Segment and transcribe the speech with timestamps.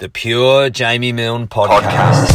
[0.00, 2.26] the Pure Jamie Milne podcast,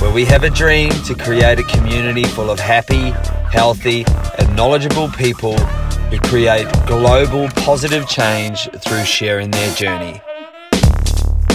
[0.00, 3.10] where we have a dream to create a community full of happy,
[3.50, 4.04] healthy,
[4.38, 10.22] and knowledgeable people who create global positive change through sharing their journey.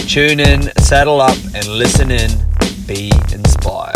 [0.09, 2.29] Tune in, saddle up, and listen in.
[2.85, 3.95] Be inspired.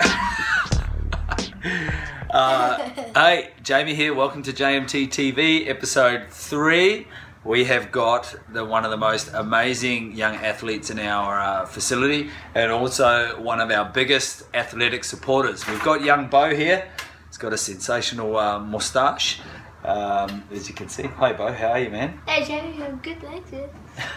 [2.30, 4.14] Uh, hey, Jamie here.
[4.14, 7.08] Welcome to JMT TV, episode three.
[7.44, 12.30] We have got the one of the most amazing young athletes in our uh, facility,
[12.54, 15.66] and also one of our biggest athletic supporters.
[15.66, 16.88] We've got young Beau here.
[17.26, 19.40] He's got a sensational uh, moustache,
[19.82, 21.02] um, as you can see.
[21.02, 21.52] Hi, Beau.
[21.52, 22.20] How are you, man?
[22.24, 23.50] Hey Jamie, I'm good, thanks.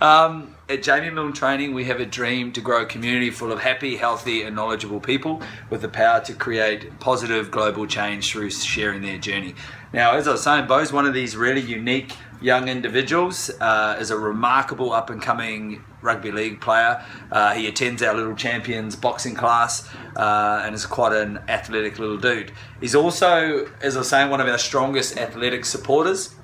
[0.00, 3.60] Um, at Jamie Milne Training, we have a dream to grow a community full of
[3.60, 9.02] happy, healthy, and knowledgeable people with the power to create positive global change through sharing
[9.02, 9.54] their journey.
[9.92, 13.50] Now, as I was saying, Beau's one of these really unique young individuals.
[13.60, 17.04] Uh, is a remarkable up and coming rugby league player.
[17.30, 22.18] Uh, he attends our Little Champions boxing class uh, and is quite an athletic little
[22.18, 22.52] dude.
[22.80, 26.34] He's also, as I was saying, one of our strongest athletic supporters.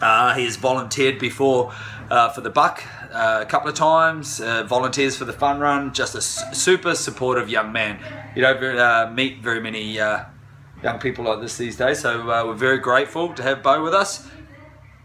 [0.00, 1.72] Uh, he has volunteered before
[2.10, 2.82] uh, for the Buck
[3.12, 7.48] uh, a couple of times, uh, volunteers for the fun run, just a super supportive
[7.48, 7.98] young man.
[8.34, 10.24] You don't uh, meet very many uh,
[10.82, 13.94] young people like this these days, so uh, we're very grateful to have Beau with
[13.94, 14.28] us.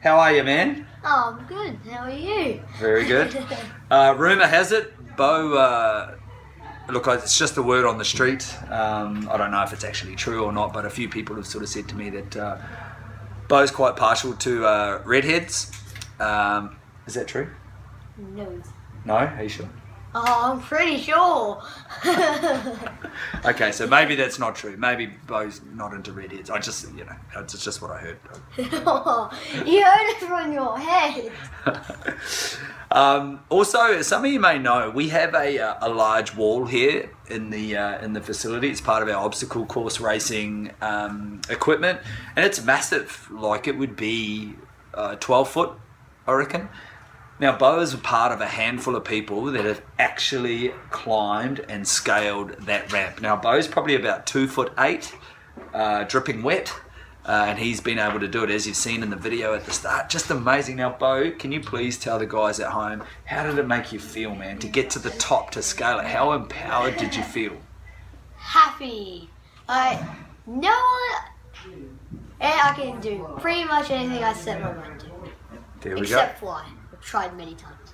[0.02, 0.85] How are you, man?
[1.05, 1.80] Oh, I'm good.
[1.89, 2.61] How are you?
[2.80, 3.38] Very good.
[3.91, 5.53] Uh, rumor has it, Beau.
[5.53, 6.16] Uh,
[6.89, 8.52] look, it's just a word on the street.
[8.72, 11.45] Um, I don't know if it's actually true or not, but a few people have
[11.45, 12.57] sort of said to me that uh,
[13.53, 15.71] Beau's quite partial to uh, redheads.
[16.19, 17.49] Um, is that true?
[18.17, 18.63] no.
[19.05, 19.69] No, are you sure?
[20.16, 21.61] Oh, I'm pretty sure.
[23.45, 24.78] Okay, so maybe that's not true.
[24.78, 26.50] Maybe Beau's not into redheads.
[26.50, 28.17] I just, you know, it's just what I heard.
[28.58, 31.31] you heard it from your head.
[32.91, 37.09] Um, also, some of you may know, we have a, uh, a large wall here
[37.28, 38.69] in the uh, in the facility.
[38.69, 42.02] It's part of our obstacle course racing um, equipment,
[42.35, 43.28] and it's massive.
[43.31, 44.53] Like it would be
[44.94, 45.72] uh, twelve foot,
[46.28, 46.69] I reckon.
[47.43, 51.85] Now, Beau is a part of a handful of people that have actually climbed and
[51.85, 53.19] scaled that ramp.
[53.19, 55.13] Now, Beau's probably about two foot eight,
[55.73, 56.73] uh, dripping wet,
[57.25, 59.65] uh, and he's been able to do it as you've seen in the video at
[59.65, 60.09] the start.
[60.09, 60.77] Just amazing.
[60.77, 63.99] Now, Beau, can you please tell the guys at home how did it make you
[63.99, 66.05] feel, man, to get to the top to scale it?
[66.05, 67.57] How empowered did you feel?
[68.37, 69.29] Happy.
[69.67, 70.01] I
[70.47, 71.99] no one.
[72.39, 75.07] And I can do pretty much anything I set my mind to,
[75.81, 76.65] There we except fly.
[77.03, 77.94] I've tried many times.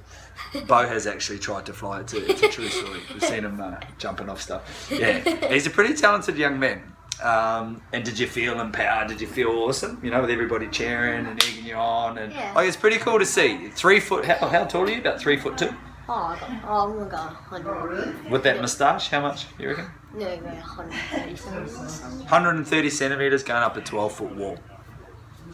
[0.54, 0.62] go.
[0.68, 2.02] Beau has actually tried to fly.
[2.02, 2.24] it too.
[2.28, 3.00] it's a true story.
[3.14, 4.88] We've seen him uh, jumping off stuff.
[4.92, 6.82] Yeah, he's a pretty talented young man.
[7.24, 9.10] Um, and did you feel empowered?
[9.10, 10.00] Did you feel awesome?
[10.02, 12.54] You know, with everybody cheering and egging you on, and Yeah.
[12.54, 13.70] like it's pretty cool to see.
[13.70, 14.24] Three foot.
[14.26, 15.00] How, how tall are you?
[15.00, 15.70] About three foot two.
[16.08, 17.10] Oh, I got, oh I'm gonna
[17.62, 18.32] go 100.
[18.32, 19.86] With that moustache, how much you reckon?
[20.14, 22.20] No, go 130 something.
[22.22, 24.58] 130 centimeters going up a 12 foot wall.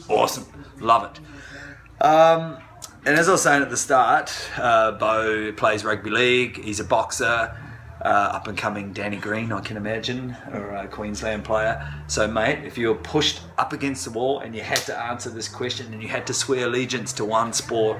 [0.07, 0.45] Awesome,
[0.79, 2.05] love it.
[2.05, 2.57] Um,
[3.05, 6.63] and as I was saying at the start, uh, Beau plays rugby league.
[6.63, 7.55] He's a boxer,
[8.01, 11.91] uh, up and coming Danny Green, I can imagine, or a Queensland player.
[12.07, 15.29] So, mate, if you were pushed up against the wall and you had to answer
[15.29, 17.99] this question and you had to swear allegiance to one sport,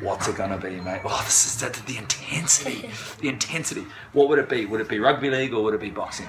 [0.00, 1.00] what's it going to be, mate?
[1.04, 2.90] Oh, this is the, the intensity.
[3.20, 3.84] The intensity.
[4.12, 4.66] What would it be?
[4.66, 6.28] Would it be rugby league or would it be boxing?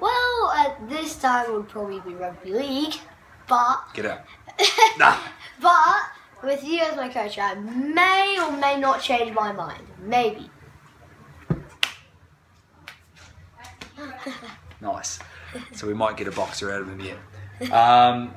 [0.00, 2.94] Well, at this time it would probably be rugby league,
[3.48, 4.20] but Get out.
[4.98, 5.16] Nah.
[5.60, 5.96] but
[6.42, 9.82] with you as my coach, I may or may not change my mind.
[10.00, 10.50] Maybe.
[14.80, 15.18] Nice.
[15.72, 17.72] So we might get a boxer out of him yet.
[17.72, 18.32] Um,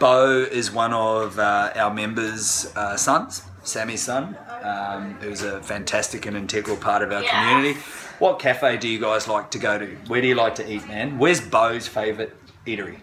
[0.00, 6.26] Beau is one of uh, our members' uh, sons, Sammy's son, um, who's a fantastic
[6.26, 7.78] and integral part of our community.
[8.18, 9.86] What cafe do you guys like to go to?
[10.08, 11.16] Where do you like to eat, man?
[11.16, 12.32] Where's Beau's favourite
[12.66, 13.00] eatery?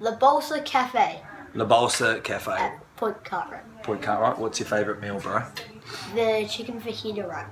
[0.00, 1.22] La Bolsa Cafe
[1.54, 2.72] La Bolsa Cafe.
[3.04, 3.82] Point Cartwright.
[3.82, 4.38] Point Cartwright.
[4.38, 5.42] What's your favourite meal, bro?
[6.14, 7.50] The chicken fajita wrap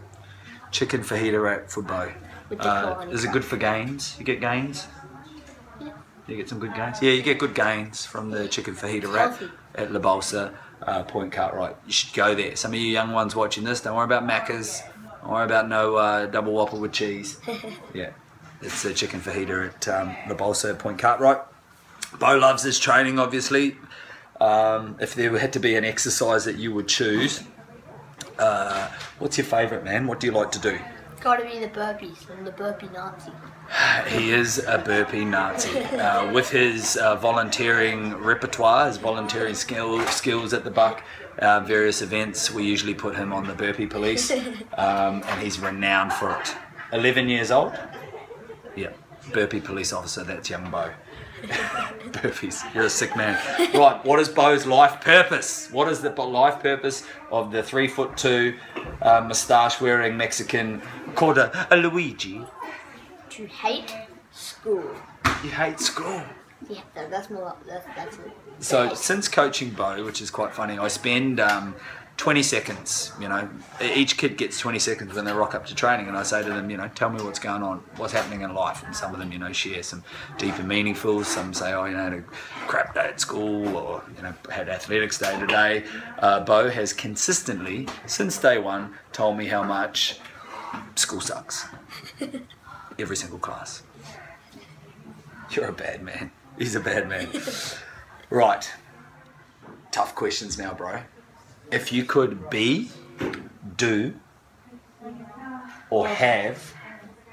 [0.70, 2.10] Chicken fajita wrap for Beau.
[2.48, 4.16] with the Uh, is it good for gains?
[4.18, 4.86] You get gains?
[5.78, 5.90] Yeah.
[6.26, 7.02] You get some good gains?
[7.02, 9.50] Yeah, you get good gains from the chicken fajita wrap Healthy.
[9.74, 10.54] at La Bolsa,
[10.86, 11.76] uh, Point Cartwright.
[11.86, 12.56] You should go there.
[12.56, 14.82] Some of you young ones watching this, don't worry about Macca's.
[15.20, 17.38] Don't worry about no uh, double whopper with cheese.
[17.94, 18.12] yeah,
[18.62, 21.42] it's the chicken fajita at um, La Bolsa Point Cartwright.
[22.18, 23.76] Beau loves his training, obviously.
[24.42, 27.44] Um, if there had to be an exercise that you would choose,
[28.40, 28.88] uh,
[29.20, 30.08] what's your favourite, man?
[30.08, 30.80] What do you like to do?
[31.20, 32.28] Gotta be the burpees.
[32.28, 33.30] I'm the burpee Nazi.
[34.08, 35.78] He is a burpee Nazi.
[35.78, 41.04] Uh, with his uh, volunteering repertoire, his volunteering skill, skills at the Buck,
[41.38, 44.32] uh, various events, we usually put him on the burpee police,
[44.76, 46.52] um, and he's renowned for it.
[46.92, 47.78] 11 years old?
[48.74, 48.90] Yeah,
[49.32, 50.90] burpee police officer, that's young Beau.
[52.12, 53.38] Burpees, you're a sick man.
[53.74, 55.68] Right, what is Beau's life purpose?
[55.72, 58.56] What is the life purpose of the three foot two,
[59.00, 60.82] uh, moustache wearing Mexican
[61.14, 62.44] called a, a Luigi?
[63.30, 63.94] To hate
[64.30, 64.84] school.
[65.42, 66.22] You hate school.
[66.68, 67.56] Yeah, that, that's more.
[67.66, 68.32] That's that's it.
[68.60, 71.74] So since coaching Beau, which is quite funny, I spend um,
[72.22, 73.10] 20 seconds.
[73.20, 73.48] You know,
[73.80, 76.48] each kid gets 20 seconds when they rock up to training, and I say to
[76.48, 79.18] them, you know, tell me what's going on, what's happening in life, and some of
[79.18, 80.04] them, you know, share some
[80.38, 81.24] deep and meaningful.
[81.24, 82.22] Some say, oh, you know, had a
[82.68, 85.82] crap day at school, or you know, had athletics day today.
[86.20, 90.20] Uh, Beau has consistently, since day one, told me how much
[90.94, 91.66] school sucks.
[93.00, 93.82] Every single class.
[95.50, 96.30] You're a bad man.
[96.56, 97.28] He's a bad man.
[98.30, 98.72] Right.
[99.90, 101.02] Tough questions now, bro.
[101.72, 102.90] If you could be,
[103.76, 104.14] do,
[105.90, 106.74] or have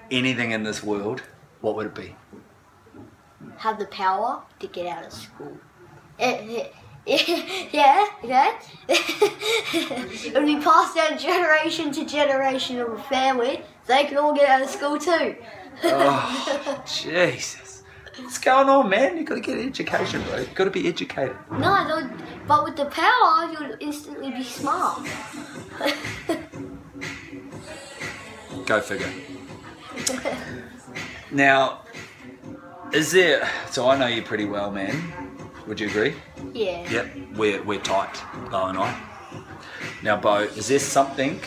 [0.10, 1.22] anything in this world,
[1.62, 2.16] what would it be?
[3.58, 5.58] Have the power to get out of school.
[7.06, 8.60] Yeah, yeah.
[8.88, 13.64] it would be passed down generation to generation of a family.
[13.88, 15.36] They can all get out of school too.
[15.86, 17.79] Oh, Jesus.
[18.24, 19.18] What's going on, man?
[19.18, 20.40] you got to get education, bro.
[20.40, 21.36] you got to be educated.
[21.52, 22.10] No, no,
[22.48, 25.08] but with the power, you'll instantly be smart.
[28.66, 29.12] Go figure.
[31.32, 31.82] Now,
[32.94, 33.48] is there.
[33.72, 35.14] So I know you pretty well, man.
[35.68, 36.16] Would you agree?
[36.54, 36.90] yeah.
[36.90, 39.00] Yep, we're, we're tight, Beau and I.
[40.02, 41.40] Now, Beau, is there something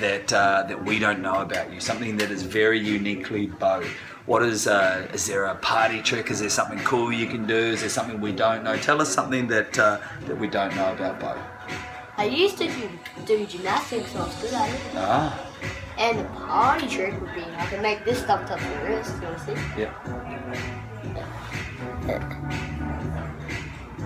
[0.00, 1.80] that uh, that we don't know about you?
[1.80, 3.82] Something that is very uniquely Beau?
[4.30, 6.30] What is uh, is there a party trick?
[6.30, 7.56] Is there something cool you can do?
[7.56, 8.76] Is there something we don't know?
[8.76, 9.98] Tell us something that uh,
[10.28, 11.36] that we don't know about Beau.
[12.16, 12.88] I used to do,
[13.26, 14.80] do gymnastics, so I was good at it.
[14.94, 15.34] Ah,
[15.98, 19.16] And the party trick would be I can make this stuff touch your wrist.
[19.16, 19.56] You want to see?
[19.82, 19.90] yeah.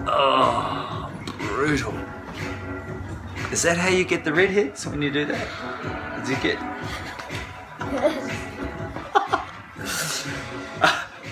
[0.06, 1.92] Oh, brutal.
[3.52, 5.46] Is that how you get the redheads when you do that?
[6.24, 8.33] Did you get?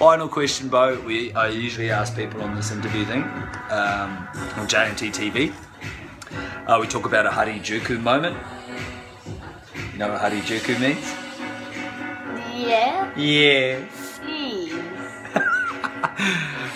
[0.02, 1.00] Final question, Beau.
[1.06, 3.22] We I usually ask people on this interview thing
[3.70, 4.26] um,
[4.58, 5.52] on JMT TV.
[6.66, 8.36] Uh, we talk about a Harajuku moment.
[9.92, 11.06] You know what Harajuku means?
[12.52, 13.16] Yeah.
[13.16, 14.18] Yes.
[14.24, 14.74] Please.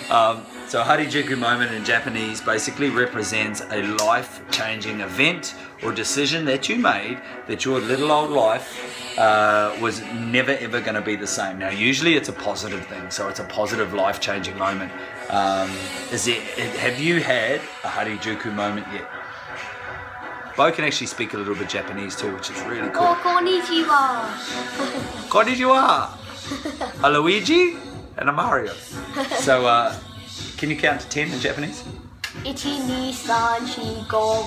[0.09, 6.67] Um, so a Harajuku moment in Japanese basically represents a life-changing event or decision that
[6.67, 11.25] you made that your little old life uh, was never ever going to be the
[11.27, 11.57] same.
[11.57, 14.91] Now, usually it's a positive thing, so it's a positive life-changing moment.
[15.29, 15.71] Um,
[16.11, 16.41] is it?
[16.77, 19.09] Have you had a Harajuku moment yet?
[20.57, 23.03] Beau can actually speak a little bit Japanese too, which is really cool.
[23.03, 24.27] Oh, konnichiwa.
[25.29, 27.03] Konnichiwa!
[27.03, 27.77] a Luigi
[28.17, 28.73] and a Mario.
[29.39, 29.95] So, uh,
[30.57, 31.83] can you count to 10 in Japanese?
[32.43, 34.37] 1, 2, 3, 4, 5, 6, 7, 8,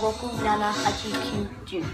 [1.33, 1.85] 9, 10.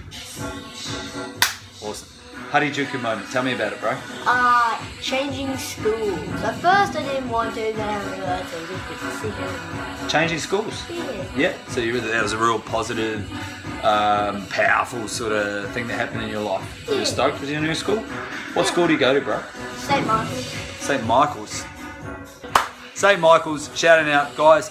[1.82, 2.16] Awesome.
[2.50, 3.28] Harajuku moment.
[3.30, 3.96] Tell me about it, bro.
[4.24, 6.18] Uh, changing schools.
[6.42, 10.08] At first I didn't want to, then I realized I was a good decision.
[10.08, 10.84] Changing schools.
[10.88, 11.36] Yeah.
[11.36, 11.68] Yeah.
[11.68, 13.28] So you, that was a real positive,
[13.84, 16.88] um, powerful sort of thing that happened in your life.
[16.88, 17.98] You were stoked with your new school.
[18.54, 19.42] What school do you go to, bro?
[19.78, 20.06] St.
[20.06, 20.46] Martin's.
[20.78, 21.04] St.
[21.04, 21.64] Michael's.
[22.96, 23.20] St.
[23.20, 24.70] Michael's, shouting out, guys.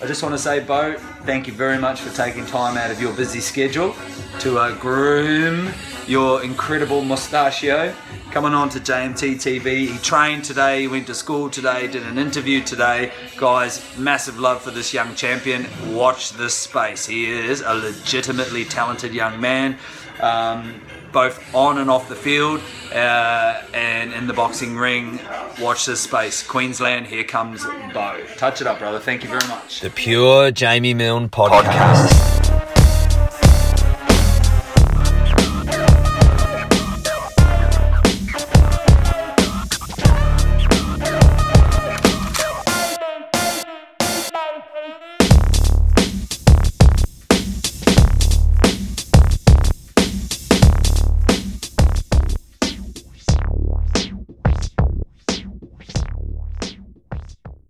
[0.00, 2.98] I just want to say, Beau, thank you very much for taking time out of
[3.02, 3.94] your busy schedule
[4.38, 5.74] to uh, groom
[6.06, 7.94] your incredible mustachio.
[8.30, 9.88] Coming on to JMT TV.
[9.88, 13.12] He trained today, he went to school today, did an interview today.
[13.36, 15.66] Guys, massive love for this young champion.
[15.92, 17.04] Watch this space.
[17.04, 19.76] He is a legitimately talented young man.
[20.22, 20.80] Um,
[21.16, 22.60] both on and off the field
[22.92, 25.18] uh, and in the boxing ring.
[25.58, 26.46] Watch this space.
[26.46, 28.20] Queensland, here comes Beau.
[28.36, 28.98] Touch it up, brother.
[28.98, 29.80] Thank you very much.
[29.80, 32.35] The Pure Jamie Milne Podcast.